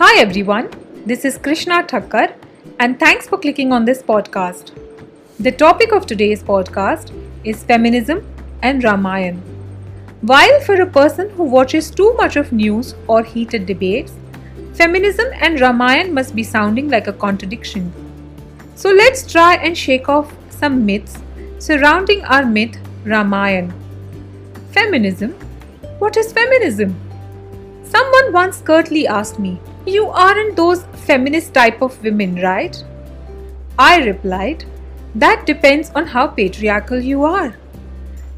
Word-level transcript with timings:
Hi 0.00 0.18
everyone, 0.18 0.70
this 1.04 1.26
is 1.26 1.36
Krishna 1.36 1.82
Thakkar 1.82 2.34
and 2.78 2.98
thanks 2.98 3.26
for 3.28 3.36
clicking 3.36 3.70
on 3.70 3.84
this 3.84 4.02
podcast. 4.02 4.70
The 5.38 5.52
topic 5.52 5.92
of 5.92 6.06
today's 6.06 6.42
podcast 6.42 7.12
is 7.44 7.62
feminism 7.64 8.26
and 8.62 8.82
Ramayan. 8.82 9.42
While 10.22 10.58
for 10.62 10.80
a 10.80 10.86
person 10.86 11.28
who 11.28 11.44
watches 11.44 11.90
too 11.90 12.14
much 12.14 12.36
of 12.36 12.50
news 12.50 12.94
or 13.08 13.22
heated 13.22 13.66
debates, 13.66 14.14
feminism 14.72 15.26
and 15.34 15.58
Ramayan 15.58 16.12
must 16.12 16.34
be 16.34 16.44
sounding 16.44 16.88
like 16.88 17.06
a 17.06 17.12
contradiction. 17.12 17.92
So 18.76 18.88
let's 18.88 19.30
try 19.30 19.56
and 19.56 19.76
shake 19.76 20.08
off 20.08 20.34
some 20.48 20.86
myths 20.86 21.18
surrounding 21.58 22.24
our 22.24 22.46
myth 22.46 22.78
Ramayan. 23.04 23.70
Feminism? 24.70 25.32
What 25.98 26.16
is 26.16 26.32
feminism? 26.32 26.96
Someone 27.84 28.32
once 28.32 28.62
curtly 28.62 29.06
asked 29.06 29.38
me, 29.38 29.60
You 29.85 30.07
aren't 30.07 30.55
those 30.55 30.83
feminist 31.05 31.53
type 31.53 31.81
of 31.81 32.01
women, 32.03 32.35
right? 32.41 32.83
I 33.77 33.97
replied, 34.05 34.65
That 35.15 35.45
depends 35.45 35.91
on 35.95 36.07
how 36.07 36.27
patriarchal 36.27 36.99
you 36.99 37.23
are. 37.23 37.55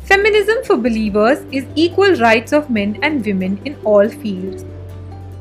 Feminism 0.02 0.63
for 0.63 0.77
believers 0.77 1.39
is 1.52 1.66
equal 1.75 2.16
rights 2.16 2.53
of 2.53 2.70
men 2.70 2.97
and 3.02 3.25
women 3.25 3.59
in 3.66 3.75
all 3.84 4.07
fields. 4.07 4.66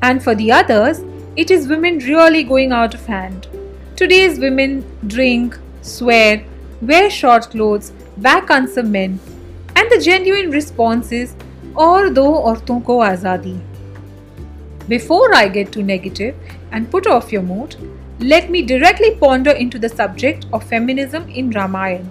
And 0.02 0.22
for 0.22 0.34
the 0.34 0.52
others, 0.52 1.04
it 1.36 1.50
is 1.50 1.68
women 1.68 1.98
really 1.98 2.42
going 2.42 2.72
out 2.72 2.94
of 2.94 3.06
hand. 3.06 3.48
Today's 3.96 4.38
women 4.38 4.84
drink, 5.06 5.58
swear, 5.82 6.44
wear 6.82 7.10
short 7.10 7.50
clothes, 7.50 7.92
back 8.16 8.50
answer 8.50 8.82
men, 8.82 9.20
and 9.76 9.90
the 9.90 10.00
genuine 10.00 10.50
response 10.50 11.12
is 11.12 11.34
और 11.76 12.08
दो 12.08 12.24
औरतों 12.34 12.80
को 12.80 12.98
आज़ादी 13.00 13.56
Before 14.91 15.33
I 15.33 15.47
get 15.47 15.71
too 15.71 15.83
negative 15.83 16.35
and 16.73 16.91
put 16.91 17.07
off 17.07 17.31
your 17.31 17.41
mood, 17.41 17.75
let 18.19 18.49
me 18.49 18.61
directly 18.61 19.11
ponder 19.15 19.51
into 19.51 19.79
the 19.79 19.87
subject 19.87 20.47
of 20.51 20.65
feminism 20.65 21.29
in 21.29 21.49
Ramayana. 21.49 22.09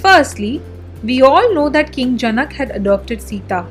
Firstly, 0.00 0.62
we 1.02 1.20
all 1.20 1.52
know 1.54 1.68
that 1.68 1.92
King 1.92 2.16
Janak 2.16 2.54
had 2.54 2.70
adopted 2.70 3.20
Sita. 3.20 3.66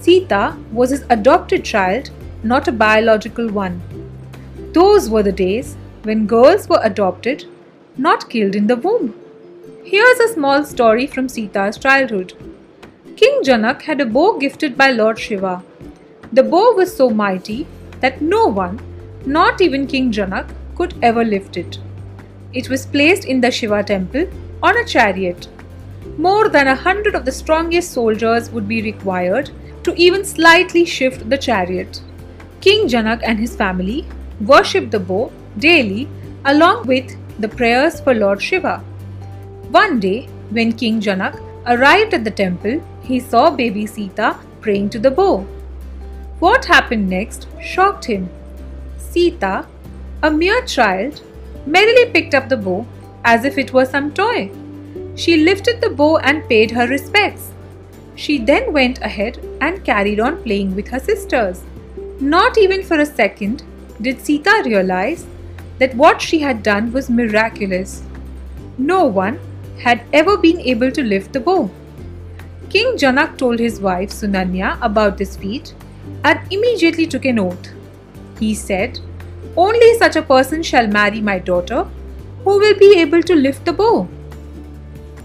Sita 0.00 0.56
was 0.70 0.90
his 0.90 1.04
adopted 1.10 1.64
child, 1.64 2.10
not 2.44 2.68
a 2.68 2.76
biological 2.84 3.48
one. 3.48 3.82
Those 4.72 5.10
were 5.10 5.24
the 5.24 5.32
days 5.32 5.76
when 6.04 6.28
girls 6.28 6.68
were 6.68 6.80
adopted, 6.84 7.44
not 7.96 8.30
killed 8.30 8.54
in 8.54 8.68
the 8.68 8.76
womb. 8.76 9.14
Here's 9.84 10.20
a 10.20 10.32
small 10.32 10.64
story 10.64 11.08
from 11.08 11.28
Sita's 11.28 11.76
childhood. 11.76 12.34
King 13.16 13.42
Janak 13.42 13.82
had 13.82 14.00
a 14.00 14.06
bow 14.06 14.38
gifted 14.38 14.78
by 14.78 14.92
Lord 14.92 15.18
Shiva. 15.18 15.64
The 16.32 16.42
bow 16.42 16.72
was 16.72 16.96
so 16.96 17.10
mighty 17.10 17.66
that 18.00 18.22
no 18.22 18.46
one, 18.46 18.80
not 19.26 19.60
even 19.60 19.86
King 19.86 20.10
Janak, 20.10 20.48
could 20.76 20.94
ever 21.02 21.24
lift 21.24 21.58
it. 21.58 21.78
It 22.54 22.70
was 22.70 22.86
placed 22.86 23.26
in 23.26 23.42
the 23.42 23.50
Shiva 23.50 23.82
temple 23.82 24.26
on 24.62 24.76
a 24.78 24.84
chariot. 24.84 25.48
More 26.16 26.48
than 26.48 26.68
a 26.68 26.74
hundred 26.74 27.14
of 27.14 27.26
the 27.26 27.32
strongest 27.32 27.92
soldiers 27.92 28.50
would 28.50 28.66
be 28.66 28.80
required 28.80 29.50
to 29.84 29.94
even 29.94 30.24
slightly 30.24 30.86
shift 30.86 31.28
the 31.28 31.36
chariot. 31.36 32.00
King 32.62 32.88
Janak 32.88 33.20
and 33.22 33.38
his 33.38 33.54
family 33.54 34.06
worshipped 34.40 34.90
the 34.90 35.00
bow 35.00 35.30
daily 35.58 36.08
along 36.46 36.86
with 36.86 37.16
the 37.40 37.48
prayers 37.48 38.00
for 38.00 38.14
Lord 38.14 38.40
Shiva. 38.40 38.78
One 39.70 40.00
day, 40.00 40.28
when 40.50 40.72
King 40.72 41.00
Janak 41.00 41.40
arrived 41.66 42.14
at 42.14 42.24
the 42.24 42.30
temple, 42.30 42.82
he 43.02 43.20
saw 43.20 43.50
baby 43.50 43.86
Sita 43.86 44.36
praying 44.60 44.90
to 44.90 44.98
the 44.98 45.10
bow. 45.10 45.46
What 46.42 46.64
happened 46.64 47.08
next 47.08 47.46
shocked 47.60 48.06
him. 48.06 48.28
Sita, 48.98 49.64
a 50.24 50.28
mere 50.28 50.60
child, 50.62 51.20
merrily 51.66 52.06
picked 52.06 52.34
up 52.34 52.48
the 52.48 52.56
bow 52.56 52.84
as 53.24 53.44
if 53.44 53.58
it 53.58 53.72
were 53.72 53.84
some 53.84 54.12
toy. 54.12 54.50
She 55.14 55.36
lifted 55.36 55.80
the 55.80 55.90
bow 55.90 56.16
and 56.16 56.48
paid 56.48 56.72
her 56.72 56.88
respects. 56.88 57.52
She 58.16 58.38
then 58.38 58.72
went 58.72 58.98
ahead 59.02 59.38
and 59.60 59.84
carried 59.84 60.18
on 60.18 60.42
playing 60.42 60.74
with 60.74 60.88
her 60.88 60.98
sisters. 60.98 61.60
Not 62.18 62.58
even 62.58 62.82
for 62.82 62.98
a 62.98 63.06
second 63.06 63.62
did 64.00 64.20
Sita 64.20 64.62
realize 64.64 65.24
that 65.78 65.94
what 65.94 66.20
she 66.20 66.40
had 66.40 66.64
done 66.64 66.92
was 66.92 67.08
miraculous. 67.08 68.02
No 68.78 69.04
one 69.04 69.38
had 69.78 70.02
ever 70.12 70.36
been 70.36 70.58
able 70.58 70.90
to 70.90 71.04
lift 71.04 71.34
the 71.34 71.38
bow. 71.38 71.70
King 72.68 72.96
Janak 72.96 73.38
told 73.38 73.60
his 73.60 73.80
wife 73.80 74.10
Sunanya 74.10 74.76
about 74.82 75.18
this 75.18 75.36
feat 75.36 75.72
and 76.24 76.40
immediately 76.52 77.06
took 77.06 77.24
an 77.24 77.38
oath. 77.38 77.68
He 78.38 78.54
said, 78.54 78.98
Only 79.56 79.98
such 79.98 80.16
a 80.16 80.22
person 80.22 80.62
shall 80.62 80.86
marry 80.86 81.20
my 81.20 81.38
daughter 81.38 81.84
who 82.44 82.58
will 82.58 82.78
be 82.78 82.98
able 83.00 83.22
to 83.22 83.34
lift 83.34 83.64
the 83.64 83.72
bow. 83.72 84.08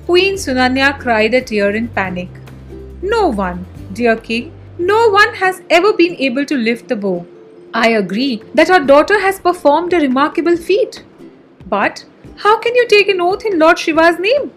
Queen 0.05 0.35
Sunanya 0.35 0.97
cried 0.99 1.33
a 1.33 1.41
tear 1.41 1.75
in 1.75 1.87
panic. 1.89 2.29
No 3.01 3.27
one, 3.27 3.66
dear 3.93 4.16
king, 4.16 4.53
no 4.77 5.09
one 5.09 5.33
has 5.35 5.61
ever 5.69 5.93
been 5.93 6.16
able 6.16 6.45
to 6.45 6.55
lift 6.55 6.87
the 6.87 6.95
bow. 6.95 7.25
I 7.73 7.89
agree 7.89 8.41
that 8.53 8.69
our 8.69 8.79
daughter 8.79 9.19
has 9.19 9.39
performed 9.39 9.93
a 9.93 9.99
remarkable 9.99 10.55
feat. 10.55 11.03
But 11.66 12.05
how 12.37 12.59
can 12.59 12.75
you 12.75 12.87
take 12.87 13.09
an 13.09 13.19
oath 13.19 13.45
in 13.45 13.59
Lord 13.59 13.77
Shiva's 13.79 14.19
name? 14.19 14.49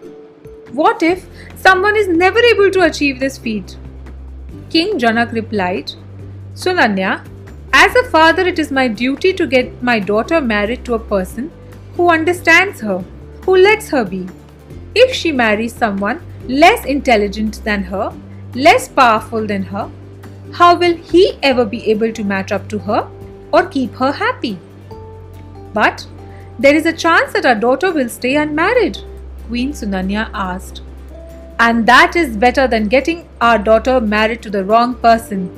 What 0.71 1.03
if 1.03 1.25
someone 1.55 1.97
is 1.97 2.07
never 2.07 2.39
able 2.39 2.71
to 2.71 2.83
achieve 2.83 3.19
this 3.19 3.37
feat? 3.37 3.75
King 4.69 4.97
Janak 4.97 5.33
replied, 5.33 5.91
Sunanya, 6.53 7.25
as 7.71 7.95
a 7.95 8.03
father, 8.09 8.45
it 8.45 8.59
is 8.59 8.71
my 8.71 8.87
duty 8.87 9.31
to 9.33 9.47
get 9.47 9.81
my 9.81 9.99
daughter 9.99 10.41
married 10.41 10.83
to 10.85 10.95
a 10.95 10.99
person 10.99 11.49
who 11.95 12.09
understands 12.09 12.81
her, 12.81 13.03
who 13.45 13.55
lets 13.55 13.89
her 13.89 14.03
be. 14.03 14.27
If 14.93 15.13
she 15.13 15.31
marries 15.31 15.73
someone 15.73 16.21
less 16.47 16.85
intelligent 16.85 17.63
than 17.63 17.83
her, 17.83 18.13
less 18.53 18.89
powerful 18.89 19.47
than 19.47 19.63
her, 19.63 19.89
how 20.51 20.77
will 20.77 20.97
he 20.97 21.37
ever 21.41 21.63
be 21.63 21.89
able 21.89 22.11
to 22.11 22.23
match 22.25 22.51
up 22.51 22.67
to 22.67 22.79
her 22.79 23.09
or 23.53 23.65
keep 23.67 23.93
her 23.93 24.11
happy? 24.11 24.59
But 25.73 26.05
there 26.59 26.75
is 26.75 26.85
a 26.85 26.93
chance 26.93 27.31
that 27.31 27.45
our 27.45 27.55
daughter 27.55 27.93
will 27.93 28.09
stay 28.09 28.35
unmarried, 28.35 28.97
Queen 29.47 29.71
Sunanya 29.71 30.29
asked. 30.33 30.81
And 31.59 31.87
that 31.87 32.17
is 32.17 32.35
better 32.35 32.67
than 32.67 32.89
getting 32.89 33.29
our 33.39 33.57
daughter 33.57 34.01
married 34.01 34.41
to 34.41 34.49
the 34.49 34.65
wrong 34.65 34.95
person 34.95 35.49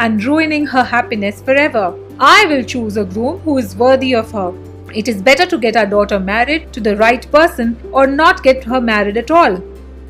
and 0.00 0.24
ruining 0.24 0.66
her 0.66 0.82
happiness 0.82 1.40
forever. 1.42 1.94
I 2.18 2.46
will 2.48 2.64
choose 2.64 2.96
a 2.96 3.04
groom 3.04 3.38
who 3.40 3.58
is 3.58 3.76
worthy 3.76 4.14
of 4.14 4.32
her. 4.32 4.52
It 4.94 5.08
is 5.08 5.22
better 5.22 5.46
to 5.46 5.58
get 5.58 5.76
our 5.76 5.86
daughter 5.86 6.18
married 6.18 6.72
to 6.72 6.80
the 6.80 6.96
right 6.96 7.30
person 7.30 7.76
or 7.92 8.06
not 8.06 8.42
get 8.42 8.64
her 8.64 8.80
married 8.80 9.18
at 9.18 9.30
all. 9.30 9.62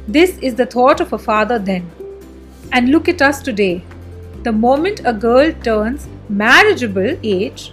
This 0.06 0.38
is 0.38 0.54
the 0.54 0.66
thought 0.66 1.00
of 1.00 1.12
a 1.12 1.18
father 1.18 1.58
then. 1.58 1.90
And 2.72 2.90
look 2.90 3.08
at 3.08 3.20
us 3.20 3.42
today. 3.42 3.82
The 4.44 4.52
moment 4.52 5.02
a 5.04 5.12
girl 5.12 5.52
turns 5.64 6.08
marriageable 6.28 7.18
age, 7.22 7.72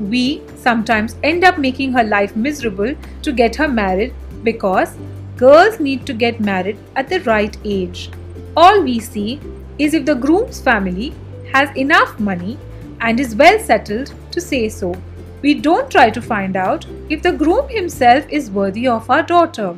we 0.00 0.42
sometimes 0.56 1.16
end 1.22 1.44
up 1.44 1.58
making 1.58 1.92
her 1.92 2.02
life 2.02 2.34
miserable 2.34 2.94
to 3.22 3.32
get 3.32 3.56
her 3.56 3.68
married 3.68 4.14
because 4.42 4.96
girls 5.36 5.78
need 5.80 6.06
to 6.06 6.14
get 6.14 6.40
married 6.40 6.78
at 6.96 7.08
the 7.10 7.20
right 7.20 7.56
age. 7.64 8.10
All 8.56 8.82
we 8.82 8.98
see 8.98 9.38
is 9.78 9.92
if 9.92 10.06
the 10.06 10.14
groom's 10.14 10.60
family 10.60 11.14
has 11.52 11.76
enough 11.76 12.18
money 12.18 12.58
and 13.00 13.20
is 13.20 13.34
well 13.36 13.58
settled 13.58 14.12
to 14.32 14.40
say 14.40 14.68
so. 14.68 14.94
We 15.42 15.54
don't 15.54 15.90
try 15.90 16.10
to 16.10 16.22
find 16.22 16.56
out 16.56 16.86
if 17.08 17.22
the 17.22 17.32
groom 17.32 17.68
himself 17.68 18.26
is 18.28 18.50
worthy 18.50 18.88
of 18.88 19.10
our 19.10 19.22
daughter. 19.22 19.76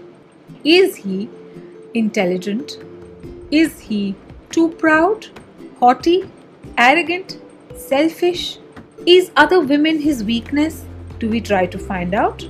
Is 0.65 0.97
he 0.97 1.29
intelligent? 1.95 2.79
Is 3.51 3.81
he 3.81 4.15
too 4.51 4.71
proud, 4.71 5.27
haughty, 5.81 6.31
arrogant, 6.77 7.41
selfish? 7.77 8.59
Is 9.07 9.31
other 9.37 9.61
women 9.61 10.01
his 10.01 10.23
weakness? 10.25 10.85
Do 11.19 11.29
we 11.29 11.41
try 11.41 11.67
to 11.67 11.79
find 11.79 12.15
out? 12.15 12.49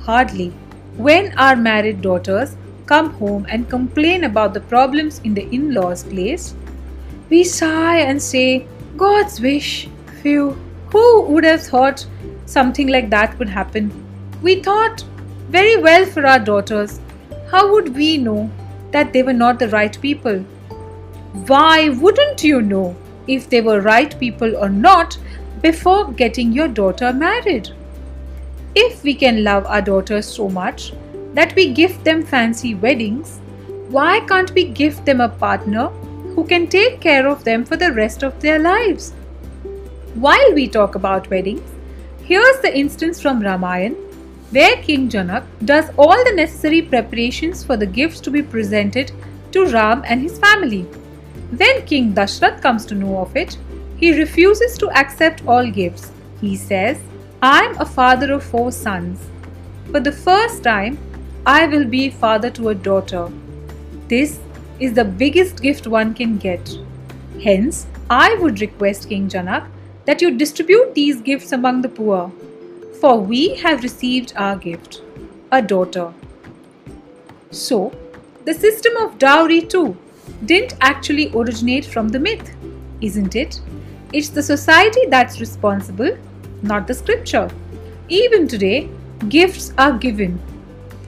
Hardly. 0.00 0.52
When 0.96 1.36
our 1.38 1.56
married 1.56 2.02
daughters 2.02 2.56
come 2.86 3.10
home 3.14 3.46
and 3.48 3.70
complain 3.70 4.24
about 4.24 4.52
the 4.52 4.60
problems 4.60 5.20
in 5.24 5.34
the 5.34 5.48
in 5.54 5.72
law's 5.74 6.02
place, 6.02 6.54
we 7.32 7.42
sigh 7.44 7.98
and 7.98 8.22
say, 8.22 8.66
God's 8.96 9.40
wish. 9.40 9.88
Phew, 10.20 10.50
who 10.90 11.22
would 11.22 11.44
have 11.44 11.62
thought 11.62 12.04
something 12.44 12.88
like 12.88 13.08
that 13.10 13.38
would 13.38 13.48
happen? 13.48 13.90
We 14.42 14.56
thought 14.62 15.04
very 15.48 15.78
well 15.86 16.04
for 16.04 16.26
our 16.26 16.38
daughters. 16.38 17.00
How 17.50 17.72
would 17.72 17.94
we 17.94 18.18
know 18.18 18.50
that 18.90 19.14
they 19.14 19.22
were 19.22 19.38
not 19.44 19.58
the 19.58 19.68
right 19.68 19.98
people? 20.02 20.40
Why 21.52 21.88
wouldn't 21.88 22.44
you 22.44 22.60
know 22.60 22.94
if 23.26 23.48
they 23.48 23.62
were 23.62 23.80
right 23.80 24.18
people 24.20 24.54
or 24.56 24.68
not 24.68 25.16
before 25.62 26.12
getting 26.12 26.52
your 26.52 26.68
daughter 26.68 27.14
married? 27.14 27.70
If 28.74 29.02
we 29.02 29.14
can 29.14 29.42
love 29.42 29.64
our 29.66 29.80
daughters 29.80 30.26
so 30.26 30.50
much 30.50 30.92
that 31.32 31.56
we 31.56 31.72
gift 31.72 32.04
them 32.04 32.22
fancy 32.22 32.74
weddings, 32.74 33.38
why 33.88 34.20
can't 34.20 34.52
we 34.52 34.64
gift 34.64 35.06
them 35.06 35.22
a 35.22 35.30
partner 35.30 35.90
who 36.34 36.44
can 36.44 36.66
take 36.66 37.00
care 37.00 37.28
of 37.28 37.44
them 37.44 37.64
for 37.64 37.76
the 37.76 37.92
rest 37.92 38.22
of 38.22 38.40
their 38.40 38.58
lives? 38.58 39.12
While 40.14 40.54
we 40.54 40.68
talk 40.68 40.94
about 40.94 41.28
weddings, 41.30 41.68
here's 42.24 42.60
the 42.60 42.76
instance 42.76 43.20
from 43.20 43.42
Ramayan 43.42 43.96
where 44.50 44.76
King 44.82 45.08
Janak 45.08 45.44
does 45.64 45.90
all 45.96 46.24
the 46.24 46.34
necessary 46.34 46.82
preparations 46.82 47.64
for 47.64 47.76
the 47.76 47.86
gifts 47.86 48.20
to 48.20 48.30
be 48.30 48.42
presented 48.42 49.10
to 49.52 49.64
Ram 49.66 50.02
and 50.06 50.20
his 50.20 50.38
family. 50.38 50.82
When 51.56 51.86
King 51.86 52.12
Dashrath 52.12 52.60
comes 52.60 52.84
to 52.86 52.94
know 52.94 53.18
of 53.18 53.34
it, 53.34 53.56
he 53.96 54.12
refuses 54.18 54.76
to 54.78 54.90
accept 54.90 55.46
all 55.46 55.70
gifts. 55.70 56.10
He 56.40 56.56
says, 56.56 57.00
I 57.40 57.62
am 57.62 57.80
a 57.80 57.86
father 57.86 58.32
of 58.32 58.44
four 58.44 58.72
sons. 58.72 59.20
For 59.90 60.00
the 60.00 60.12
first 60.12 60.62
time, 60.62 60.98
I 61.46 61.66
will 61.66 61.86
be 61.86 62.10
father 62.10 62.50
to 62.50 62.68
a 62.68 62.74
daughter. 62.74 63.30
This 64.08 64.38
is 64.82 64.94
the 64.94 65.04
biggest 65.04 65.62
gift 65.62 65.86
one 65.86 66.12
can 66.12 66.38
get. 66.38 66.76
Hence, 67.42 67.86
I 68.10 68.34
would 68.40 68.60
request 68.60 69.08
King 69.08 69.28
Janak 69.28 69.68
that 70.06 70.20
you 70.20 70.36
distribute 70.36 70.94
these 70.94 71.20
gifts 71.20 71.52
among 71.52 71.82
the 71.82 71.88
poor, 71.88 72.32
for 73.00 73.20
we 73.20 73.54
have 73.56 73.84
received 73.84 74.32
our 74.36 74.56
gift, 74.56 75.02
a 75.52 75.62
daughter. 75.62 76.12
So, 77.52 77.92
the 78.44 78.54
system 78.54 78.96
of 78.96 79.18
dowry 79.18 79.60
too 79.60 79.96
didn't 80.46 80.74
actually 80.80 81.30
originate 81.32 81.84
from 81.84 82.08
the 82.08 82.18
myth, 82.18 82.50
isn't 83.00 83.36
it? 83.36 83.60
It's 84.12 84.30
the 84.30 84.42
society 84.42 85.06
that's 85.08 85.38
responsible, 85.38 86.18
not 86.62 86.88
the 86.88 86.94
scripture. 86.94 87.48
Even 88.08 88.48
today, 88.48 88.90
gifts 89.28 89.72
are 89.78 89.96
given, 89.96 90.40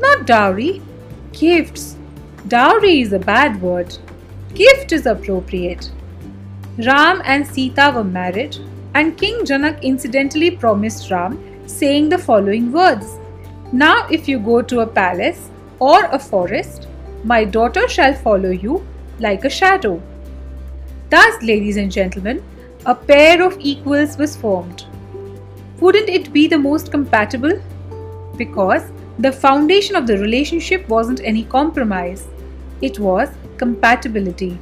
not 0.00 0.26
dowry, 0.26 0.80
gifts. 1.32 1.96
Dowry 2.46 3.00
is 3.00 3.14
a 3.14 3.18
bad 3.18 3.62
word. 3.62 3.96
Gift 4.52 4.92
is 4.92 5.06
appropriate. 5.06 5.90
Ram 6.76 7.22
and 7.24 7.46
Sita 7.46 7.90
were 7.94 8.04
married, 8.04 8.58
and 8.94 9.16
King 9.16 9.46
Janak 9.46 9.80
incidentally 9.80 10.50
promised 10.50 11.10
Ram, 11.10 11.38
saying 11.66 12.10
the 12.10 12.18
following 12.18 12.70
words 12.70 13.16
Now, 13.72 14.06
if 14.10 14.28
you 14.28 14.38
go 14.38 14.60
to 14.60 14.80
a 14.80 14.86
palace 14.86 15.48
or 15.78 16.04
a 16.04 16.18
forest, 16.18 16.86
my 17.24 17.44
daughter 17.44 17.88
shall 17.88 18.12
follow 18.12 18.50
you 18.50 18.86
like 19.20 19.46
a 19.46 19.50
shadow. 19.50 20.02
Thus, 21.08 21.42
ladies 21.42 21.78
and 21.78 21.90
gentlemen, 21.90 22.44
a 22.84 22.94
pair 22.94 23.42
of 23.42 23.56
equals 23.58 24.18
was 24.18 24.36
formed. 24.36 24.84
Wouldn't 25.80 26.10
it 26.10 26.30
be 26.30 26.46
the 26.46 26.58
most 26.58 26.90
compatible? 26.90 27.58
Because 28.36 28.92
the 29.18 29.32
foundation 29.32 29.96
of 29.96 30.06
the 30.06 30.18
relationship 30.18 30.86
wasn't 30.90 31.22
any 31.24 31.44
compromise, 31.44 32.26
it 32.84 32.98
was 32.98 33.28
compatibility. 33.56 34.58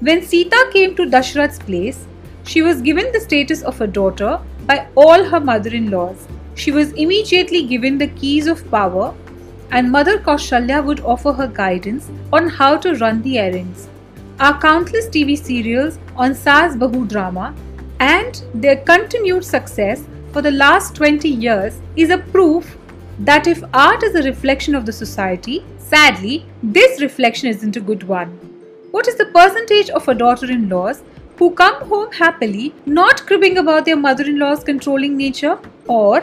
When 0.00 0.22
Sita 0.22 0.70
came 0.72 0.94
to 0.96 1.06
Dashrath's 1.06 1.58
place, 1.58 2.06
she 2.44 2.62
was 2.62 2.80
given 2.80 3.10
the 3.12 3.20
status 3.20 3.62
of 3.62 3.80
a 3.80 3.86
daughter 3.86 4.40
by 4.66 4.86
all 4.94 5.24
her 5.24 5.40
mother 5.40 5.70
in 5.70 5.90
laws. 5.90 6.26
She 6.54 6.70
was 6.70 6.92
immediately 6.92 7.64
given 7.66 7.98
the 7.98 8.08
keys 8.08 8.46
of 8.46 8.70
power, 8.70 9.14
and 9.70 9.90
Mother 9.90 10.18
Kaushalya 10.18 10.84
would 10.84 11.00
offer 11.00 11.32
her 11.32 11.48
guidance 11.48 12.10
on 12.32 12.48
how 12.48 12.76
to 12.78 12.94
run 12.94 13.22
the 13.22 13.38
errands. 13.38 13.88
Our 14.40 14.60
countless 14.60 15.08
TV 15.08 15.36
serials 15.36 15.98
on 16.16 16.34
Saas 16.34 16.76
Bahu 16.76 17.08
drama 17.08 17.54
and 18.00 18.42
their 18.54 18.76
continued 18.76 19.44
success 19.44 20.04
for 20.32 20.42
the 20.42 20.52
last 20.52 20.94
20 20.94 21.28
years 21.28 21.80
is 21.96 22.10
a 22.10 22.18
proof 22.18 22.77
that 23.20 23.46
if 23.46 23.62
art 23.74 24.02
is 24.02 24.14
a 24.14 24.22
reflection 24.22 24.74
of 24.74 24.86
the 24.86 24.92
society, 24.92 25.64
sadly, 25.78 26.46
this 26.62 27.00
reflection 27.00 27.48
isn't 27.48 27.76
a 27.76 27.80
good 27.80 28.04
one. 28.04 28.28
What 28.92 29.08
is 29.08 29.16
the 29.16 29.26
percentage 29.26 29.90
of 29.90 30.08
our 30.08 30.14
daughter 30.14 30.50
in 30.50 30.68
laws 30.68 31.02
who 31.36 31.50
come 31.50 31.82
home 31.88 32.12
happily, 32.12 32.74
not 32.86 33.26
cribbing 33.26 33.58
about 33.58 33.84
their 33.84 33.96
mother 33.96 34.24
in 34.24 34.38
law's 34.38 34.62
controlling 34.62 35.16
nature? 35.16 35.58
Or 35.88 36.20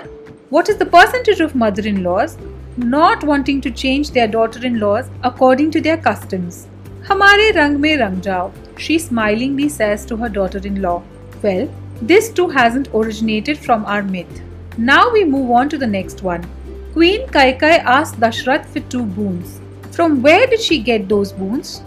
what 0.49 0.69
is 0.69 0.77
the 0.77 0.85
percentage 0.85 1.41
of 1.41 1.55
mother 1.55 1.87
in 1.87 2.03
laws 2.03 2.37
not 2.77 3.23
wanting 3.23 3.61
to 3.61 3.71
change 3.71 4.11
their 4.11 4.27
daughter 4.27 4.65
in 4.65 4.79
laws 4.79 5.09
according 5.23 5.71
to 5.71 5.81
their 5.81 5.97
customs? 5.97 6.67
Hamare 7.03 7.53
rang 7.55 7.79
mein 7.79 7.99
rang 7.99 8.21
jao, 8.21 8.51
she 8.77 8.97
smilingly 8.97 9.69
says 9.69 10.05
to 10.05 10.17
her 10.17 10.29
daughter 10.29 10.59
in 10.63 10.81
law. 10.81 11.03
Well, 11.43 11.69
this 12.01 12.29
too 12.29 12.49
hasn't 12.49 12.89
originated 12.93 13.57
from 13.57 13.85
our 13.85 14.01
myth. 14.01 14.41
Now 14.77 15.11
we 15.11 15.23
move 15.23 15.51
on 15.51 15.69
to 15.69 15.77
the 15.77 15.87
next 15.87 16.23
one. 16.23 16.45
Queen 16.95 17.27
Kaikai 17.27 17.83
asked 17.93 18.21
Dashrath 18.21 18.67
for 18.67 18.79
two 18.79 19.03
boons. 19.03 19.59
From 19.91 20.21
where 20.21 20.47
did 20.47 20.61
she 20.61 20.79
get 20.79 21.09
those 21.09 21.33
boons? 21.33 21.83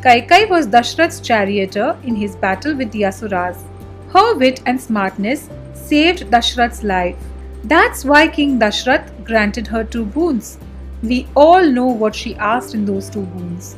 Kaikai 0.00 0.48
was 0.48 0.68
Dashrath's 0.68 1.18
charioteer 1.18 1.96
in 2.04 2.14
his 2.14 2.36
battle 2.36 2.76
with 2.76 2.92
the 2.92 3.04
Asuras. 3.04 3.64
Her 4.12 4.36
wit 4.36 4.62
and 4.64 4.80
smartness 4.80 5.50
saved 5.74 6.30
Dashrath's 6.30 6.84
life. 6.84 7.16
That's 7.64 8.04
why 8.04 8.28
King 8.28 8.60
Dashrath 8.60 9.10
granted 9.24 9.66
her 9.66 9.82
two 9.82 10.04
boons. 10.04 10.58
We 11.02 11.26
all 11.34 11.68
know 11.68 11.86
what 11.86 12.14
she 12.14 12.36
asked 12.36 12.74
in 12.74 12.84
those 12.84 13.10
two 13.10 13.22
boons. 13.22 13.76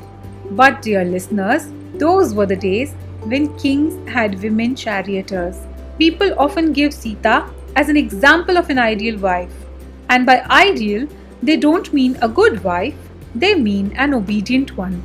But, 0.50 0.82
dear 0.82 1.06
listeners, 1.06 1.68
those 1.94 2.34
were 2.34 2.44
the 2.44 2.54
days 2.54 2.92
when 3.22 3.58
kings 3.58 3.96
had 4.10 4.42
women 4.42 4.76
charioteers. 4.76 5.56
People 5.98 6.34
often 6.38 6.74
give 6.74 6.92
Sita 6.92 7.48
as 7.76 7.88
an 7.88 7.96
example 7.96 8.58
of 8.58 8.68
an 8.68 8.78
ideal 8.78 9.18
wife. 9.18 9.65
And 10.08 10.26
by 10.26 10.42
ideal, 10.50 11.08
they 11.42 11.56
don't 11.56 11.92
mean 11.92 12.16
a 12.22 12.28
good 12.28 12.62
wife, 12.64 12.96
they 13.34 13.54
mean 13.54 13.92
an 13.96 14.14
obedient 14.14 14.76
one. 14.76 15.02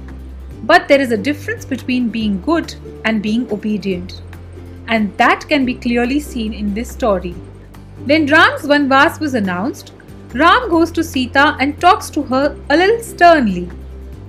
But 0.63 0.88
there 0.88 1.01
is 1.01 1.12
a 1.12 1.18
difference 1.18 1.65
between 1.65 2.09
being 2.09 2.42
good 2.42 2.74
and 3.06 3.21
being 3.21 3.51
obedient. 3.51 4.21
And 4.88 5.15
that 5.18 5.48
can 5.48 5.65
be 5.65 5.75
clearly 5.75 6.19
seen 6.19 6.53
in 6.53 6.74
this 6.74 6.92
story. 6.92 7.33
When 8.06 8.25
Ram's 8.25 8.63
Vanvas 8.63 9.19
was 9.19 9.33
announced, 9.33 9.94
Ram 10.33 10.69
goes 10.69 10.92
to 10.92 11.04
Sita 11.04 11.57
and 11.59 11.80
talks 11.80 12.09
to 12.12 12.24
her 12.24 12.56
a 12.69 12.77
little 12.77 13.01
sternly 13.01 13.69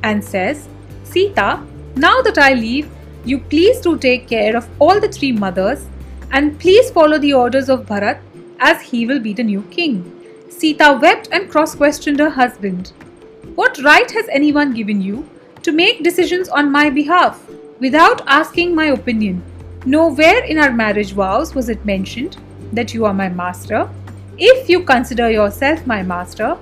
and 0.02 0.24
says, 0.24 0.68
Sita, 1.04 1.62
now 1.96 2.22
that 2.22 2.38
I 2.38 2.54
leave, 2.54 2.90
you 3.24 3.38
please 3.38 3.80
do 3.80 3.96
take 3.96 4.26
care 4.26 4.56
of 4.56 4.68
all 4.80 4.98
the 4.98 5.08
three 5.08 5.32
mothers 5.32 5.86
and 6.32 6.58
please 6.58 6.90
follow 6.90 7.18
the 7.18 7.34
orders 7.34 7.68
of 7.68 7.86
Bharat 7.86 8.20
as 8.58 8.80
he 8.82 9.06
will 9.06 9.20
be 9.20 9.32
the 9.32 9.44
new 9.44 9.62
king. 9.70 10.21
Sita 10.58 10.98
wept 11.00 11.28
and 11.32 11.50
cross 11.50 11.74
questioned 11.74 12.20
her 12.20 12.30
husband. 12.30 12.92
What 13.54 13.82
right 13.82 14.10
has 14.10 14.28
anyone 14.30 14.74
given 14.74 15.00
you 15.00 15.28
to 15.62 15.72
make 15.72 16.02
decisions 16.02 16.48
on 16.48 16.70
my 16.70 16.90
behalf 16.90 17.40
without 17.80 18.22
asking 18.26 18.74
my 18.74 18.86
opinion. 18.86 19.42
Nowhere 19.84 20.44
in 20.44 20.58
our 20.58 20.72
marriage 20.72 21.12
vows 21.12 21.54
was 21.54 21.68
it 21.68 21.84
mentioned 21.84 22.36
that 22.72 22.94
you 22.94 23.04
are 23.04 23.14
my 23.14 23.28
master. 23.28 23.88
If 24.38 24.68
you 24.68 24.82
consider 24.84 25.30
yourself 25.30 25.86
my 25.86 26.02
master, 26.02 26.56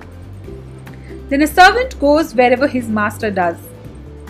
then 1.29 1.41
a 1.41 1.47
servant 1.47 1.99
goes 1.99 2.33
wherever 2.33 2.67
his 2.67 2.87
master 2.87 3.29
does. 3.31 3.57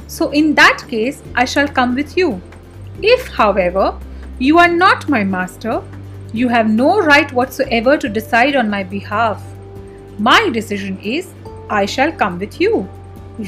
So, 0.08 0.30
in 0.32 0.56
that 0.56 0.84
case, 0.90 1.22
I 1.36 1.46
shall 1.46 1.68
come 1.68 1.96
with 1.96 2.18
you. 2.18 2.42
If, 3.02 3.28
however, 3.30 3.98
you 4.40 4.58
are 4.58 4.68
not 4.68 5.08
my 5.08 5.24
master, 5.24 5.82
you 6.34 6.50
have 6.50 6.70
no 6.70 7.00
right 7.00 7.32
whatsoever 7.32 7.98
to 7.98 8.10
decide 8.10 8.56
on 8.56 8.70
my 8.70 8.84
behalf. 8.84 9.42
My 10.22 10.50
decision 10.50 11.00
is 11.00 11.34
I 11.68 11.88
shall 11.88 12.12
come 12.12 12.38
with 12.38 12.62
you. 12.62 12.88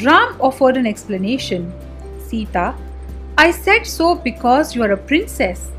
Ram 0.03 0.35
offered 0.41 0.75
an 0.75 0.87
explanation. 0.87 1.71
Sita, 2.25 2.73
I 3.37 3.51
said 3.51 3.85
so 3.85 4.15
because 4.15 4.73
you 4.75 4.81
are 4.81 4.93
a 4.93 4.97
princess. 4.97 5.69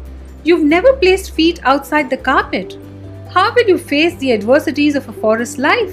You've 0.44 0.62
never 0.62 0.92
placed 0.92 1.32
feet 1.32 1.58
outside 1.64 2.10
the 2.10 2.16
carpet. 2.16 2.76
How 3.30 3.52
will 3.52 3.66
you 3.66 3.76
face 3.76 4.14
the 4.18 4.30
adversities 4.32 4.94
of 4.94 5.08
a 5.08 5.12
forest 5.12 5.58
life? 5.58 5.92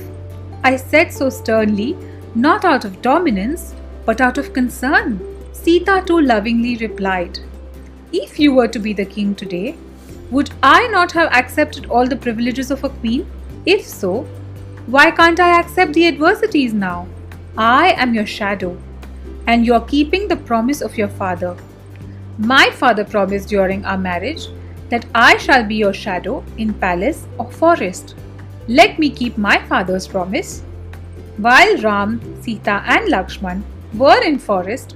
I 0.63 0.75
said 0.75 1.11
so 1.11 1.31
sternly, 1.31 1.97
not 2.35 2.63
out 2.63 2.85
of 2.85 3.01
dominance, 3.01 3.73
but 4.05 4.21
out 4.21 4.37
of 4.37 4.53
concern. 4.53 5.19
Sita 5.51 6.03
too 6.05 6.21
lovingly 6.21 6.75
replied, 6.77 7.39
If 8.13 8.39
you 8.39 8.53
were 8.53 8.67
to 8.67 8.77
be 8.77 8.93
the 8.93 9.05
king 9.05 9.33
today, 9.33 9.75
would 10.29 10.51
I 10.61 10.87
not 10.89 11.11
have 11.13 11.31
accepted 11.31 11.87
all 11.87 12.05
the 12.07 12.21
privileges 12.27 12.69
of 12.69 12.83
a 12.83 12.89
queen? 12.89 13.25
If 13.65 13.83
so, 13.87 14.27
why 14.87 15.11
can't 15.11 15.39
I 15.39 15.59
accept 15.59 15.93
the 15.93 16.07
adversities 16.07 16.73
now? 16.73 17.07
I 17.55 17.91
am 17.91 18.13
your 18.15 18.25
shadow, 18.25 18.77
and 19.45 19.65
you 19.65 19.73
are 19.75 19.85
keeping 19.85 20.27
the 20.27 20.35
promise 20.35 20.81
of 20.81 20.97
your 20.97 21.07
father. 21.07 21.55
My 22.39 22.71
father 22.71 23.05
promised 23.05 23.49
during 23.49 23.85
our 23.85 23.97
marriage 23.97 24.47
that 24.89 25.05
I 25.13 25.37
shall 25.37 25.63
be 25.63 25.75
your 25.75 25.93
shadow 25.93 26.43
in 26.57 26.73
palace 26.73 27.27
or 27.37 27.51
forest. 27.51 28.15
Let 28.67 28.97
me 28.97 29.11
keep 29.11 29.37
my 29.37 29.61
father's 29.67 30.07
promise. 30.07 30.61
While 31.37 31.77
Ram, 31.77 32.19
Sita, 32.41 32.83
and 32.87 33.07
Lakshman 33.07 33.63
were 33.93 34.21
in 34.23 34.39
forest, 34.39 34.95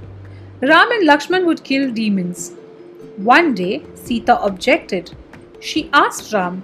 Ram 0.62 0.90
and 0.90 1.08
Lakshman 1.08 1.46
would 1.46 1.62
kill 1.62 1.92
demons. 1.92 2.52
One 3.16 3.54
day, 3.54 3.84
Sita 3.94 4.42
objected. 4.42 5.14
She 5.60 5.88
asked 5.92 6.32
Ram, 6.32 6.62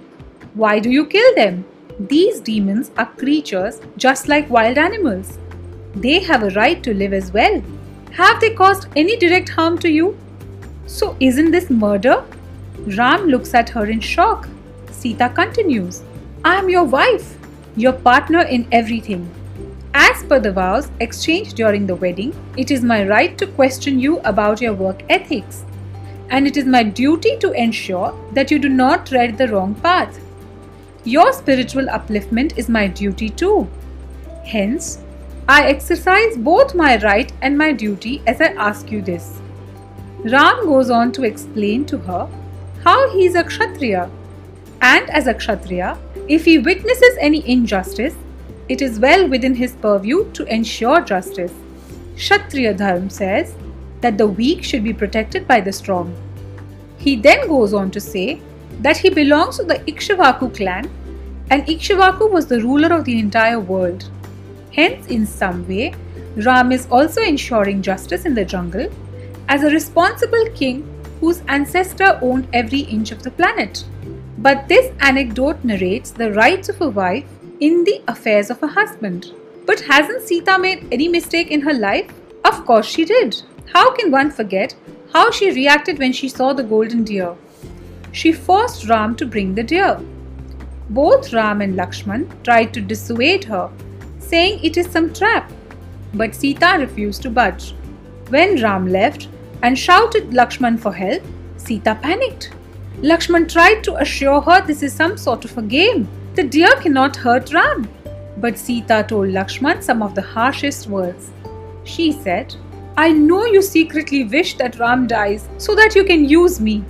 Why 0.53 0.79
do 0.79 0.89
you 0.89 1.05
kill 1.05 1.35
them? 1.35 1.65
These 1.99 2.39
demons 2.39 2.89
are 2.97 3.05
creatures 3.05 3.79
just 3.97 4.27
like 4.27 4.49
wild 4.49 4.77
animals. 4.77 5.37
They 5.95 6.19
have 6.19 6.41
a 6.41 6.49
right 6.51 6.81
to 6.83 6.93
live 6.93 7.13
as 7.13 7.31
well. 7.31 7.61
Have 8.11 8.41
they 8.41 8.53
caused 8.53 8.87
any 8.95 9.15
direct 9.15 9.49
harm 9.49 9.77
to 9.79 9.89
you? 9.89 10.17
So, 10.87 11.15
isn't 11.19 11.51
this 11.51 11.69
murder? 11.69 12.23
Ram 12.97 13.27
looks 13.27 13.53
at 13.53 13.69
her 13.69 13.85
in 13.85 13.99
shock. 13.99 14.49
Sita 14.91 15.29
continues, 15.29 16.01
I 16.43 16.55
am 16.55 16.69
your 16.69 16.83
wife, 16.83 17.37
your 17.75 17.93
partner 17.93 18.41
in 18.41 18.67
everything. 18.71 19.29
As 19.93 20.23
per 20.23 20.39
the 20.39 20.51
vows 20.51 20.89
exchanged 20.99 21.55
during 21.55 21.85
the 21.85 21.95
wedding, 21.95 22.35
it 22.57 22.71
is 22.71 22.81
my 22.83 23.07
right 23.07 23.37
to 23.37 23.45
question 23.45 23.99
you 23.99 24.19
about 24.19 24.61
your 24.61 24.73
work 24.73 25.03
ethics, 25.09 25.63
and 26.29 26.47
it 26.47 26.57
is 26.57 26.65
my 26.65 26.81
duty 26.81 27.37
to 27.37 27.51
ensure 27.51 28.13
that 28.33 28.49
you 28.49 28.57
do 28.57 28.69
not 28.69 29.05
tread 29.05 29.37
the 29.37 29.47
wrong 29.47 29.75
path. 29.75 30.19
Your 31.05 31.33
spiritual 31.33 31.85
upliftment 31.87 32.57
is 32.57 32.69
my 32.69 32.87
duty 32.87 33.29
too. 33.29 33.67
Hence, 34.45 34.99
I 35.49 35.67
exercise 35.67 36.37
both 36.37 36.75
my 36.75 36.97
right 36.99 37.31
and 37.41 37.57
my 37.57 37.73
duty 37.73 38.21
as 38.25 38.39
I 38.39 38.53
ask 38.53 38.89
you 38.89 39.01
this. 39.01 39.41
Ram 40.23 40.65
goes 40.65 40.89
on 40.89 41.11
to 41.13 41.23
explain 41.23 41.85
to 41.85 41.97
her 41.97 42.29
how 42.83 43.09
he 43.11 43.25
is 43.25 43.35
a 43.35 43.43
Kshatriya, 43.43 44.09
and 44.81 45.09
as 45.09 45.27
a 45.27 45.33
Kshatriya, 45.33 45.97
if 46.29 46.45
he 46.45 46.59
witnesses 46.59 47.17
any 47.19 47.45
injustice, 47.49 48.15
it 48.69 48.81
is 48.81 48.99
well 48.99 49.27
within 49.27 49.55
his 49.55 49.73
purview 49.73 50.31
to 50.31 50.45
ensure 50.45 51.01
justice. 51.01 51.51
Kshatriya 52.15 52.75
Dharma 52.75 53.09
says 53.09 53.55
that 53.99 54.17
the 54.17 54.27
weak 54.27 54.63
should 54.63 54.83
be 54.83 54.93
protected 54.93 55.45
by 55.45 55.59
the 55.59 55.73
strong. 55.73 56.15
He 56.97 57.17
then 57.17 57.47
goes 57.49 57.73
on 57.73 57.91
to 57.91 57.99
say 57.99 58.41
that 58.83 58.97
he 58.97 59.09
belongs 59.09 59.57
to 59.57 59.63
the 59.63 59.79
Ikshvaku 59.91 60.55
clan 60.55 60.89
and 61.49 61.65
Ikshvaku 61.65 62.29
was 62.31 62.47
the 62.47 62.61
ruler 62.61 62.93
of 62.95 63.05
the 63.05 63.17
entire 63.19 63.59
world. 63.59 64.09
Hence, 64.71 65.07
in 65.07 65.25
some 65.25 65.67
way, 65.67 65.93
Ram 66.35 66.71
is 66.71 66.87
also 66.89 67.21
ensuring 67.21 67.81
justice 67.81 68.25
in 68.25 68.33
the 68.33 68.45
jungle 68.45 68.89
as 69.47 69.63
a 69.63 69.69
responsible 69.69 70.45
king 70.55 70.87
whose 71.19 71.41
ancestor 71.47 72.17
owned 72.21 72.47
every 72.53 72.79
inch 72.79 73.11
of 73.11 73.23
the 73.23 73.31
planet. 73.31 73.83
But 74.39 74.67
this 74.67 74.91
anecdote 74.99 75.63
narrates 75.63 76.11
the 76.11 76.33
rights 76.33 76.69
of 76.69 76.81
a 76.81 76.89
wife 76.89 77.25
in 77.59 77.83
the 77.83 78.01
affairs 78.07 78.49
of 78.49 78.61
a 78.63 78.67
husband. 78.67 79.31
But 79.65 79.79
hasn't 79.81 80.23
Sita 80.23 80.57
made 80.59 80.87
any 80.91 81.07
mistake 81.07 81.51
in 81.51 81.61
her 81.61 81.73
life? 81.73 82.11
Of 82.43 82.65
course 82.65 82.85
she 82.85 83.05
did. 83.05 83.41
How 83.71 83.93
can 83.95 84.11
one 84.11 84.31
forget 84.31 84.75
how 85.13 85.31
she 85.31 85.51
reacted 85.51 85.99
when 85.99 86.11
she 86.11 86.27
saw 86.27 86.51
the 86.51 86.63
golden 86.63 87.03
deer? 87.03 87.35
She 88.13 88.31
forced 88.31 88.87
Ram 88.87 89.15
to 89.15 89.25
bring 89.25 89.55
the 89.55 89.63
deer. 89.63 89.99
Both 90.89 91.33
Ram 91.33 91.61
and 91.61 91.75
Lakshman 91.75 92.27
tried 92.43 92.73
to 92.73 92.79
dissuade 92.79 93.43
her, 93.45 93.69
saying 94.19 94.63
it 94.63 94.77
is 94.77 94.87
some 94.87 95.11
trap. 95.11 95.51
But 96.13 96.35
Sita 96.35 96.75
refused 96.79 97.23
to 97.23 97.31
budge. 97.31 97.73
When 98.29 98.61
Ram 98.61 98.87
left 98.87 99.29
and 99.63 99.77
shouted 99.77 100.29
Lakshman 100.29 100.79
for 100.79 100.93
help, 100.93 101.23
Sita 101.57 101.97
panicked. 102.01 102.51
Lakshman 103.01 103.51
tried 103.51 103.83
to 103.85 103.95
assure 103.95 104.41
her 104.41 104.61
this 104.61 104.83
is 104.83 104.93
some 104.93 105.17
sort 105.17 105.43
of 105.43 105.57
a 105.57 105.63
game. 105.63 106.07
The 106.35 106.43
deer 106.43 106.75
cannot 106.81 107.15
hurt 107.15 107.51
Ram. 107.51 107.89
But 108.37 108.59
Sita 108.59 109.05
told 109.07 109.29
Lakshman 109.29 109.81
some 109.81 110.03
of 110.03 110.13
the 110.13 110.21
harshest 110.21 110.85
words. 110.87 111.31
She 111.83 112.11
said, 112.11 112.55
I 112.95 113.11
know 113.11 113.45
you 113.45 113.63
secretly 113.63 114.25
wish 114.25 114.55
that 114.57 114.77
Ram 114.77 115.07
dies 115.07 115.49
so 115.57 115.73
that 115.73 115.95
you 115.95 116.03
can 116.03 116.29
use 116.29 116.61
me. 116.61 116.83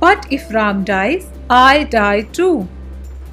But 0.00 0.26
if 0.30 0.52
Ram 0.52 0.84
dies, 0.84 1.28
I 1.50 1.84
die 1.84 2.22
too. 2.22 2.68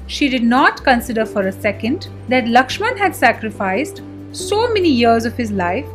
She 0.06 0.28
did 0.28 0.42
not 0.42 0.84
consider 0.84 1.26
for 1.26 1.46
a 1.46 1.52
second 1.52 2.08
that 2.28 2.44
Lakshman 2.44 2.96
had 2.96 3.14
sacrificed 3.14 4.02
so 4.32 4.72
many 4.72 4.88
years 4.88 5.24
of 5.24 5.36
his 5.36 5.50
life 5.50 5.86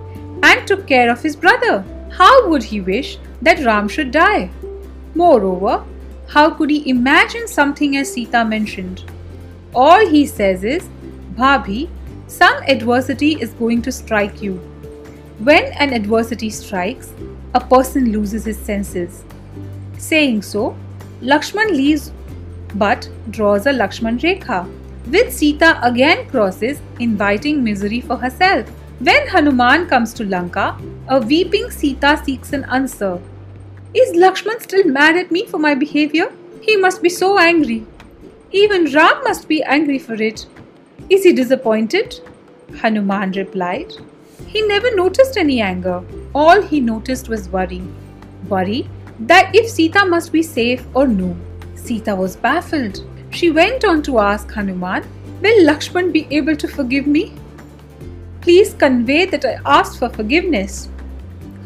and 0.43 0.67
took 0.67 0.87
care 0.87 1.09
of 1.09 1.21
his 1.21 1.35
brother. 1.35 1.83
How 2.11 2.49
would 2.49 2.63
he 2.63 2.81
wish 2.81 3.17
that 3.41 3.63
Ram 3.63 3.87
should 3.87 4.11
die? 4.11 4.49
Moreover, 5.15 5.83
how 6.27 6.49
could 6.51 6.69
he 6.69 6.89
imagine 6.89 7.47
something 7.47 7.97
as 7.97 8.13
Sita 8.13 8.43
mentioned? 8.45 9.03
All 9.73 10.05
he 10.07 10.25
says 10.25 10.63
is, 10.63 10.87
Bhabhi, 11.35 11.89
some 12.27 12.63
adversity 12.67 13.33
is 13.41 13.53
going 13.53 13.81
to 13.83 13.91
strike 13.91 14.41
you. 14.41 14.53
When 15.39 15.65
an 15.73 15.93
adversity 15.93 16.49
strikes, 16.49 17.13
a 17.53 17.59
person 17.59 18.11
loses 18.11 18.45
his 18.45 18.57
senses. 18.57 19.23
Saying 20.01 20.41
so, 20.41 20.75
Lakshman 21.21 21.69
leaves 21.69 22.11
but 22.73 23.07
draws 23.29 23.67
a 23.67 23.71
Lakshman 23.71 24.19
Rekha, 24.19 24.65
which 25.07 25.29
Sita 25.29 25.79
again 25.87 26.27
crosses, 26.27 26.79
inviting 26.99 27.63
misery 27.63 28.01
for 28.01 28.15
herself. 28.17 28.67
When 28.99 29.27
Hanuman 29.27 29.85
comes 29.87 30.13
to 30.15 30.25
Lanka, 30.25 30.75
a 31.07 31.19
weeping 31.19 31.69
Sita 31.69 32.19
seeks 32.23 32.51
an 32.51 32.63
answer. 32.63 33.19
Is 33.93 34.15
Lakshman 34.15 34.59
still 34.61 34.85
mad 34.85 35.17
at 35.17 35.29
me 35.29 35.45
for 35.45 35.59
my 35.59 35.75
behavior? 35.75 36.31
He 36.61 36.77
must 36.77 37.03
be 37.03 37.09
so 37.09 37.37
angry. 37.37 37.85
Even 38.51 38.91
Ram 38.91 39.23
must 39.23 39.47
be 39.47 39.61
angry 39.61 39.99
for 39.99 40.15
it. 40.15 40.47
Is 41.11 41.23
he 41.23 41.31
disappointed? 41.31 42.19
Hanuman 42.81 43.33
replied. 43.33 43.93
He 44.47 44.63
never 44.63 44.95
noticed 44.95 45.37
any 45.37 45.61
anger. 45.61 46.03
All 46.33 46.63
he 46.63 46.79
noticed 46.79 47.29
was 47.29 47.49
worry. 47.49 47.83
Worry 48.49 48.89
that 49.20 49.54
if 49.54 49.68
Sita 49.68 50.04
must 50.04 50.32
be 50.32 50.42
safe 50.42 50.84
or 50.94 51.06
no. 51.06 51.36
Sita 51.74 52.14
was 52.14 52.36
baffled. 52.36 53.04
She 53.30 53.50
went 53.50 53.84
on 53.84 54.02
to 54.02 54.18
ask 54.18 54.50
Hanuman, 54.52 55.04
Will 55.42 55.66
Lakshman 55.66 56.12
be 56.12 56.26
able 56.30 56.56
to 56.56 56.68
forgive 56.68 57.06
me? 57.06 57.34
Please 58.40 58.74
convey 58.74 59.26
that 59.26 59.44
I 59.44 59.58
asked 59.64 59.98
for 59.98 60.08
forgiveness. 60.08 60.88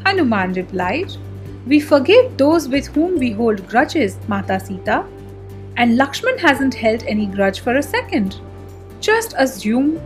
Hanuman 0.04 0.52
replied, 0.54 1.16
We 1.66 1.80
forgive 1.80 2.36
those 2.36 2.68
with 2.68 2.86
whom 2.88 3.18
we 3.18 3.32
hold 3.32 3.68
grudges, 3.68 4.18
Mata 4.28 4.58
Sita. 4.58 5.04
And 5.76 5.98
Lakshman 5.98 6.38
hasn't 6.38 6.74
held 6.74 7.04
any 7.04 7.26
grudge 7.26 7.60
for 7.60 7.76
a 7.76 7.82
second. 7.82 8.40
Just 9.00 9.34
assume 9.38 10.00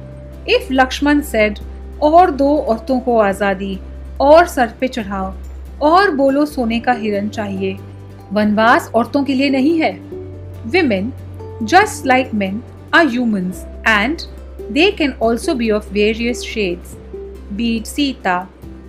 if 0.47 0.69
Lakshman 0.69 1.25
said, 1.25 1.61
और 2.03 2.31
दो 2.31 2.57
औरतों 2.69 2.99
को 3.01 3.19
आज़ादी 3.19 3.79
और 4.21 4.47
sir 4.47 4.73
पे 4.81 4.89
चढ़ाओ 4.89 5.33
और 5.82 6.12
बोलो 6.12 6.46
सोने 6.46 6.80
का 6.80 6.92
हिरन 6.92 7.30
चाहिए। 7.30 7.78
वनवास 8.34 8.92
औरतों 8.96 9.24
के 9.24 9.34
लिए 9.34 9.50
नहीं 9.50 9.80
है। 9.80 9.92
Women 10.66 11.12
just 11.64 12.06
like 12.06 12.34
men 12.34 12.62
are 12.94 13.08
human 13.08 13.38
and 13.38 14.22
they 14.72 14.90
can 14.92 15.14
also 15.22 15.54
be 15.54 15.70
of 15.72 15.92
various 15.94 16.42
shades 16.44 16.96
be it 17.54 17.86
Sita 17.86 18.38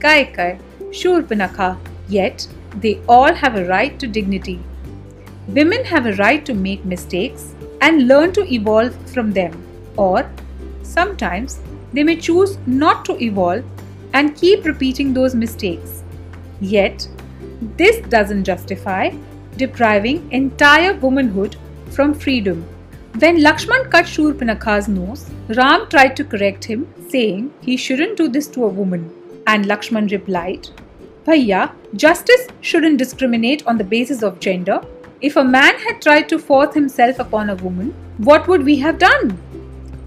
कायकर 0.02 0.92
Shurpanakha 0.94 1.76
yet 2.10 2.42
they 2.76 2.94
all 3.10 3.32
have 3.34 3.58
a 3.58 3.66
right 3.66 4.00
to 4.00 4.10
dignity 4.12 4.58
women 5.50 5.84
have 5.84 6.08
a 6.08 6.14
right 6.16 6.46
to 6.46 6.54
make 6.54 6.86
mistakes 6.86 7.52
and 7.82 8.00
learn 8.00 8.30
to 8.30 8.42
evolve 8.42 8.92
from 9.12 9.32
them 9.32 9.52
और 9.98 10.30
sometimes 10.94 11.58
they 11.94 12.02
may 12.02 12.14
choose 12.16 12.58
not 12.68 13.06
to 13.06 13.14
evolve 13.22 14.16
and 14.16 14.30
keep 14.30 14.66
repeating 14.66 15.14
those 15.14 15.36
mistakes 15.36 15.99
Yet, 16.60 17.08
this 17.76 18.06
doesn't 18.08 18.44
justify 18.44 19.10
depriving 19.56 20.30
entire 20.32 20.94
womanhood 20.94 21.56
from 21.90 22.14
freedom. 22.14 22.64
When 23.18 23.38
Lakshman 23.38 23.90
cut 23.90 24.04
Shurpanakha's 24.04 24.88
nose, 24.88 25.28
Ram 25.48 25.88
tried 25.88 26.16
to 26.16 26.24
correct 26.24 26.64
him, 26.64 26.86
saying 27.08 27.52
he 27.60 27.76
shouldn't 27.76 28.16
do 28.16 28.28
this 28.28 28.46
to 28.48 28.64
a 28.64 28.68
woman. 28.68 29.10
And 29.46 29.64
Lakshman 29.64 30.10
replied, 30.10 30.68
Bhaiya, 31.26 31.72
justice 31.96 32.46
shouldn't 32.60 32.98
discriminate 32.98 33.66
on 33.66 33.76
the 33.76 33.84
basis 33.84 34.22
of 34.22 34.38
gender. 34.38 34.80
If 35.20 35.36
a 35.36 35.44
man 35.44 35.76
had 35.78 36.00
tried 36.00 36.28
to 36.28 36.38
force 36.38 36.72
himself 36.72 37.18
upon 37.18 37.50
a 37.50 37.56
woman, 37.56 37.94
what 38.18 38.46
would 38.48 38.64
we 38.64 38.76
have 38.76 38.98
done? 38.98 39.36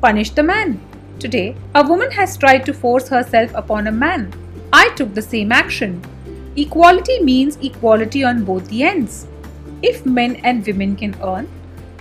Punish 0.02 0.32
the 0.32 0.44
man. 0.44 0.80
Today, 1.20 1.56
a 1.76 1.86
woman 1.86 2.10
has 2.12 2.38
tried 2.38 2.66
to 2.66 2.74
force 2.74 3.10
herself 3.10 3.52
upon 3.54 3.88
a 3.88 3.92
man. 3.92 4.34
I 4.72 4.90
took 4.96 5.14
the 5.14 5.22
same 5.22 5.52
action. 5.52 6.02
Equality 6.56 7.20
means 7.22 7.58
equality 7.64 8.24
on 8.24 8.44
both 8.44 8.68
the 8.70 8.84
ends. 8.84 9.28
If 9.82 10.06
men 10.06 10.36
and 10.44 10.66
women 10.66 10.96
can 10.96 11.16
earn, 11.22 11.50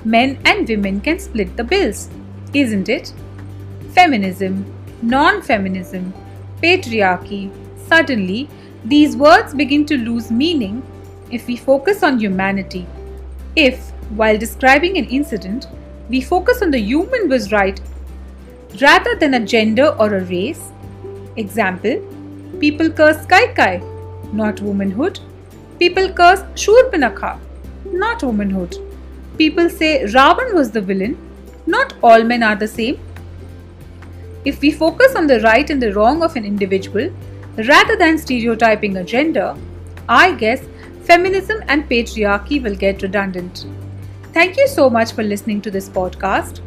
men 0.04 0.38
and 0.44 0.68
women 0.68 1.00
can 1.00 1.18
split 1.18 1.56
the 1.56 1.64
bills, 1.64 2.11
isn't 2.52 2.88
it? 2.88 3.12
Feminism, 3.90 4.64
non 5.00 5.42
feminism, 5.42 6.12
patriarchy, 6.62 7.50
suddenly 7.88 8.49
these 8.85 9.16
words 9.16 9.54
begin 9.54 9.87
to 9.87 9.97
lose 9.97 10.30
meaning 10.30 10.82
if 11.30 11.47
we 11.47 11.56
focus 11.56 12.02
on 12.02 12.18
humanity. 12.18 12.87
If, 13.56 13.90
while 14.16 14.37
describing 14.37 14.99
an 14.99 15.06
incident, 15.06 15.66
we 16.09 16.21
focus 16.21 16.62
on 16.62 16.71
the 16.71 16.80
human 16.80 17.28
was 17.28 17.52
right 17.52 17.80
rather 18.80 19.14
than 19.16 19.35
a 19.35 19.40
gender 19.40 19.88
or 19.99 20.14
a 20.14 20.25
race. 20.25 20.73
Example 21.37 22.02
People 22.61 22.90
curse 22.90 23.25
Kaikai, 23.26 23.91
not 24.32 24.60
womanhood. 24.60 25.20
People 25.78 26.12
curse 26.12 26.40
Shurpanakha, 26.54 27.38
not 27.84 28.22
womanhood. 28.22 28.76
People 29.38 29.68
say 29.68 30.04
Ravan 30.04 30.54
was 30.54 30.70
the 30.70 30.80
villain, 30.80 31.16
not 31.66 31.94
all 32.02 32.22
men 32.22 32.42
are 32.42 32.56
the 32.56 32.68
same. 32.68 32.98
If 34.44 34.60
we 34.60 34.70
focus 34.70 35.14
on 35.14 35.26
the 35.26 35.40
right 35.40 35.68
and 35.70 35.80
the 35.80 35.92
wrong 35.94 36.22
of 36.22 36.36
an 36.36 36.44
individual 36.44 37.10
rather 37.56 37.96
than 37.96 38.18
stereotyping 38.18 38.96
a 38.96 39.04
gender, 39.04 39.56
I 40.08 40.32
guess 40.32 40.60
feminism 41.02 41.62
and 41.68 41.88
patriarchy 41.88 42.62
will 42.62 42.74
get 42.74 43.02
redundant. 43.02 43.66
Thank 44.32 44.56
you 44.56 44.66
so 44.66 44.88
much 44.88 45.12
for 45.12 45.22
listening 45.22 45.60
to 45.62 45.70
this 45.70 45.88
podcast. 45.88 46.60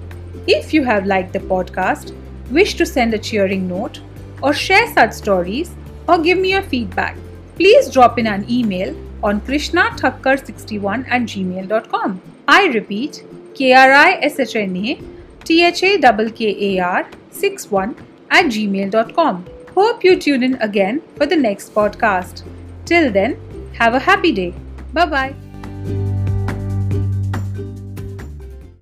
If 0.47 0.73
you 0.73 0.83
have 0.83 1.05
liked 1.05 1.33
the 1.33 1.39
podcast, 1.39 2.15
wish 2.51 2.75
to 2.75 2.85
send 2.85 3.13
a 3.13 3.17
cheering 3.17 3.67
note, 3.67 4.01
or 4.41 4.53
share 4.53 4.93
such 4.93 5.13
stories, 5.13 5.71
or 6.07 6.19
give 6.19 6.37
me 6.37 6.51
your 6.51 6.61
feedback, 6.61 7.17
please 7.55 7.89
drop 7.89 8.19
in 8.19 8.27
an 8.27 8.45
email 8.49 8.95
on 9.23 9.41
krishnathakkar61 9.41 11.07
at 11.07 11.21
gmail.com. 11.21 12.21
I 12.47 12.65
repeat, 12.67 13.23
K-R-I-S-H-N-A 13.55 15.01
T-H-A-K-K-A-R 15.45 17.07
61 17.31 17.95
at 18.31 18.45
gmail.com. 18.45 19.45
Hope 19.73 20.03
you 20.03 20.19
tune 20.19 20.43
in 20.43 20.55
again 20.55 21.01
for 21.15 21.25
the 21.25 21.35
next 21.35 21.73
podcast. 21.73 22.43
Till 22.85 23.11
then, 23.11 23.37
have 23.73 23.93
a 23.93 23.99
happy 23.99 24.31
day. 24.31 24.53
Bye 24.93 25.05
bye. 25.05 25.44